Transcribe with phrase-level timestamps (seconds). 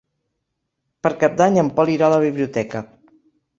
[1.03, 2.85] Per Cap d'Any en Pol irà a la biblioteca.